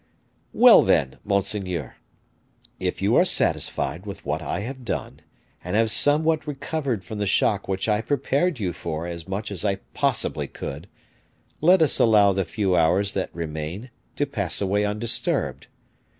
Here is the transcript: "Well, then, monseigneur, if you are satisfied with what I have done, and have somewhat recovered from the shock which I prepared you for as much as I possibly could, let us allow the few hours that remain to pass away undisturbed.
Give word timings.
"Well, 0.51 0.81
then, 0.81 1.19
monseigneur, 1.23 1.97
if 2.79 3.03
you 3.03 3.15
are 3.17 3.23
satisfied 3.23 4.07
with 4.07 4.25
what 4.25 4.41
I 4.41 4.61
have 4.61 4.83
done, 4.83 5.19
and 5.63 5.75
have 5.75 5.91
somewhat 5.91 6.47
recovered 6.47 7.03
from 7.03 7.19
the 7.19 7.27
shock 7.27 7.67
which 7.67 7.87
I 7.87 8.01
prepared 8.01 8.59
you 8.59 8.73
for 8.73 9.05
as 9.05 9.27
much 9.27 9.51
as 9.51 9.63
I 9.63 9.75
possibly 9.93 10.47
could, 10.47 10.87
let 11.61 11.83
us 11.83 11.99
allow 11.99 12.33
the 12.33 12.45
few 12.45 12.75
hours 12.75 13.13
that 13.13 13.29
remain 13.35 13.91
to 14.15 14.25
pass 14.25 14.59
away 14.59 14.83
undisturbed. 14.85 15.67